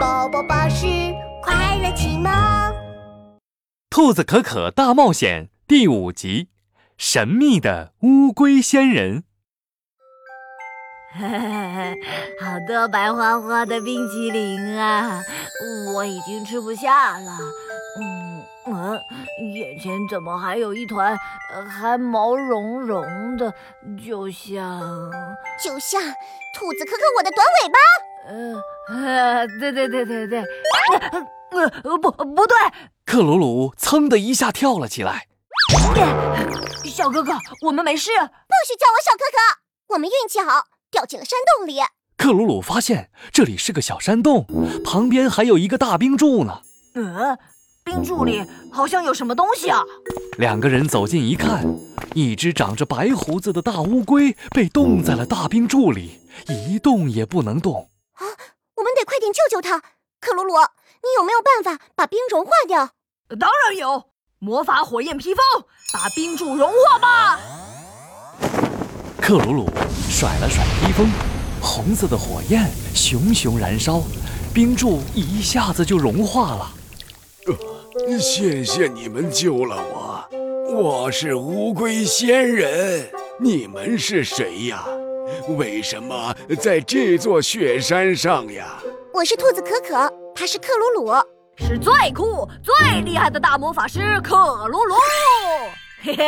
[0.00, 0.86] 宝宝巴士
[1.42, 2.32] 快乐启蒙，
[3.90, 6.48] 《兔子可可大冒险》第五集：
[6.96, 9.24] 神秘的乌龟仙人。
[12.40, 15.20] 好多白花花的冰淇淋啊！
[15.94, 17.36] 我已经吃不下了。
[18.00, 18.42] 嗯
[18.72, 18.98] 嗯，
[19.54, 21.14] 眼前怎么还有一团
[21.68, 23.52] 还毛茸茸的，
[24.02, 24.80] 就像
[25.62, 26.00] 就像
[26.54, 27.78] 兔子可可我的短尾巴。
[28.28, 30.40] 呃呃，对对对对对，
[31.50, 32.56] 呃呃不不对，
[33.04, 35.26] 克鲁鲁噌的一下跳了起来。
[36.84, 38.10] 小哥哥，我们没事。
[38.10, 41.80] 不许叫我小可可，我们运气好，掉进了山洞里。
[42.16, 44.46] 克鲁鲁发现这里是个小山洞，
[44.84, 46.60] 旁边还有一个大冰柱呢。
[46.94, 47.38] 嗯，
[47.84, 49.82] 冰柱里好像有什么东西啊。
[50.38, 51.64] 两个人走近一看，
[52.14, 57.88] 一只长着白胡子的大乌龟被冻在了大冰柱里，一动也不能动。
[59.32, 59.78] 救救他，
[60.20, 62.90] 克鲁鲁，你有没有办法把冰融化掉？
[63.38, 64.06] 当然有，
[64.38, 65.44] 魔法火焰披风，
[65.92, 67.40] 把冰柱融化吧！
[69.20, 69.70] 克鲁鲁
[70.08, 71.08] 甩了甩披风，
[71.60, 74.02] 红色的火焰熊熊燃烧，
[74.52, 76.70] 冰柱一下子就融化了。
[77.46, 80.28] 呃，谢谢你们救了我，
[80.72, 84.84] 我是乌龟仙人，你们是谁呀？
[85.56, 88.82] 为什么在这座雪山上呀？
[89.20, 91.12] 我是兔子可可，他是克鲁鲁，
[91.58, 94.94] 是最酷、最厉害的大魔法师克鲁鲁。
[96.02, 96.24] 嘿嘿，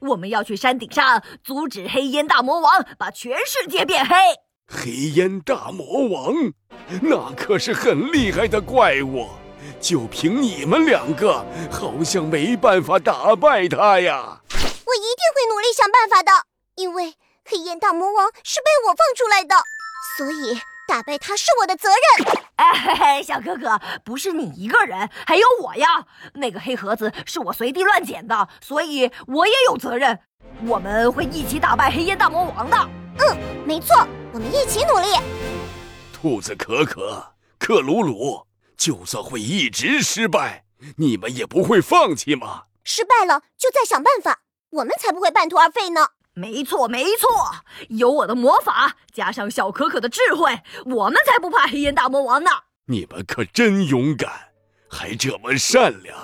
[0.00, 4.14] 我们要去山顶上阻止黑烟大魔王把全世界变黑。
[4.68, 6.32] 黑烟大魔王，
[7.02, 9.26] 那可是很厉害的怪物，
[9.80, 14.40] 就凭你们两个，好像没办法打败他呀。
[14.52, 16.30] 我一定会努力想办法的，
[16.76, 17.14] 因为。
[17.44, 19.56] 黑烟大魔王是被我放出来的，
[20.16, 22.26] 所以打败他是我的责任。
[22.56, 26.04] 哎嘿嘿，小哥哥，不是你一个人，还有我呀。
[26.34, 30.18] 那个黑盒子是我随地乱捡的，所以我也有责任。
[30.66, 32.76] 我们会一起打败黑夜大魔王的。
[33.20, 35.06] 嗯，没错，我们一起努力。
[36.12, 40.64] 兔子可可、克鲁鲁，就算会一直失败，
[40.96, 42.64] 你们也不会放弃吗？
[42.82, 46.08] 失败了就再想办法，我们才不会半途而废呢。
[46.34, 47.28] 没错，没错，
[47.88, 52.50] 有我的魔法，加上小可可的智慧，我们才不怕黑烟大魔王呢。
[52.86, 54.30] 你们可真勇敢，
[54.88, 56.16] 还这么善良。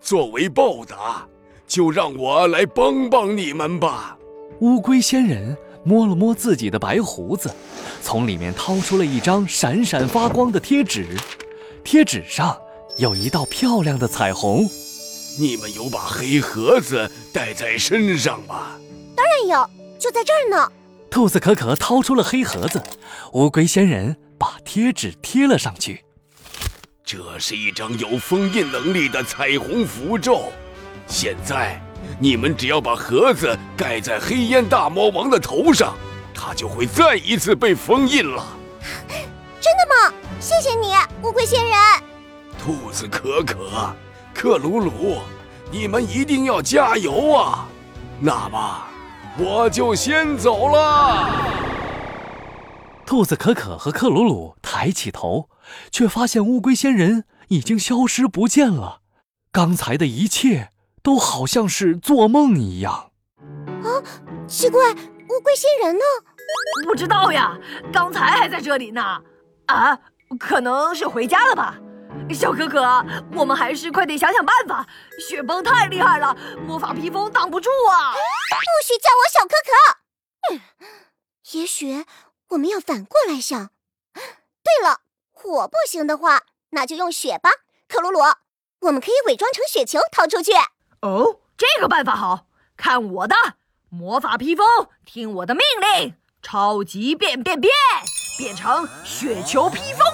[0.00, 1.26] 作为报答，
[1.66, 4.18] 就让我来帮帮你们吧。
[4.60, 7.50] 乌龟仙人摸了摸自己的白胡子，
[8.02, 11.16] 从里面掏出了一张闪闪发光的贴纸，
[11.82, 12.56] 贴纸上
[12.98, 14.68] 有一道漂亮的彩虹。
[15.38, 18.78] 你们有把黑盒子带在身上吗？
[19.16, 20.70] 当然有，就在这儿呢。
[21.10, 22.82] 兔子可可掏出了黑盒子，
[23.32, 26.04] 乌龟仙人把贴纸贴了上去。
[27.04, 30.52] 这是一张有封印能力的彩虹符咒。
[31.06, 31.80] 现在，
[32.18, 35.94] 你们只要把盒子盖在黑烟大魔王的头上，
[36.34, 38.44] 他就会再一次被封印了。
[39.60, 40.14] 真的吗？
[40.40, 41.74] 谢谢你，乌龟仙人。
[42.58, 43.94] 兔子可可、
[44.32, 45.18] 克鲁鲁，
[45.70, 47.68] 你们一定要加油啊！
[48.18, 48.82] 那么。
[49.36, 51.28] 我就先走了。
[53.04, 55.48] 兔子可可和克鲁鲁抬起头，
[55.90, 59.00] 却发现乌龟仙人已经消失不见了。
[59.50, 60.70] 刚才的一切
[61.02, 63.10] 都好像是做梦一样。
[63.82, 63.88] 啊，
[64.46, 66.04] 奇怪，乌龟仙人呢？
[66.84, 67.58] 不知道呀，
[67.92, 69.20] 刚才还在这里呢。
[69.66, 69.98] 啊，
[70.38, 71.76] 可能是回家了吧。
[72.34, 72.80] 小可可，
[73.34, 74.86] 我们还是快点想想办法。
[75.20, 76.36] 雪崩太厉害了，
[76.66, 78.12] 魔法披风挡不住啊！
[78.12, 79.70] 不许叫我小可可。
[80.50, 80.60] 嗯，
[81.52, 82.04] 也许
[82.48, 83.70] 我们要反过来想。
[84.14, 85.00] 对了，
[85.32, 87.50] 火不行的话，那就用雪吧。
[87.88, 88.20] 克鲁鲁，
[88.80, 90.52] 我们可以伪装成雪球逃出去。
[91.00, 92.46] 哦，这个办法好，
[92.76, 93.36] 看我的
[93.90, 94.66] 魔法披风，
[95.04, 97.72] 听我的命令，超级变变变，
[98.38, 99.98] 变成雪球披风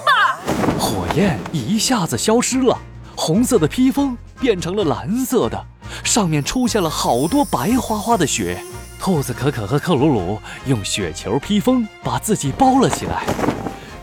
[0.91, 2.77] 火焰一下子消失了，
[3.15, 5.65] 红色的披风变成了蓝色的，
[6.03, 8.61] 上面出现了好多白花花的雪。
[8.99, 13.25] 兔子可可和克鲁鲁用雪球披风把自己包了起来。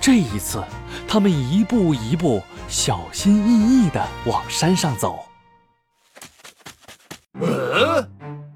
[0.01, 0.65] 这一次，
[1.07, 5.27] 他们一步一步小心翼翼地往山上走。
[7.39, 8.09] 呃，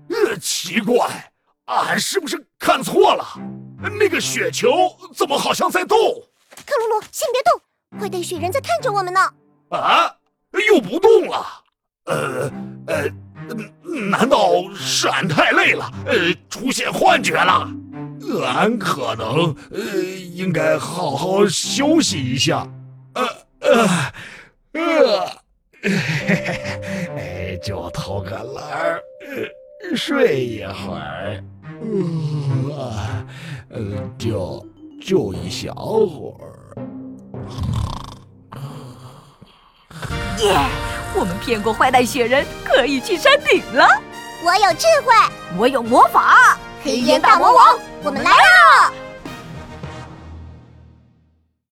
[0.09, 1.31] 呃，奇怪，
[1.67, 3.27] 俺是不是看错了？
[4.01, 4.71] 那个雪球
[5.15, 5.99] 怎么好像在动？
[5.99, 7.61] 克鲁鲁，先别动。
[8.01, 9.21] 坏蛋雪人在看着我们呢！
[9.71, 10.17] 啊，
[10.73, 11.47] 又不动了。
[12.07, 12.51] 呃
[12.87, 13.09] 呃，
[14.11, 14.39] 难道
[14.75, 17.71] 是俺太累了，呃，出现幻觉了？
[18.45, 19.81] 俺可能呃
[20.35, 22.67] 应该好好休息一下。
[23.15, 23.29] 呃
[23.61, 23.89] 呃
[24.73, 25.31] 呃
[25.83, 25.91] 呃，
[27.17, 29.03] 哎，就偷个懒儿，
[29.95, 31.45] 睡一会儿，
[32.71, 33.27] 呃，
[33.71, 33.81] 呃，
[34.19, 34.67] 就
[35.01, 36.77] 就一小会儿。
[40.39, 40.59] 耶！
[41.15, 43.87] 我们骗过坏蛋雪人，可以去山顶了。
[44.43, 45.15] 我有智慧，
[45.57, 48.93] 我有魔法，黑烟大魔王，我们来啦！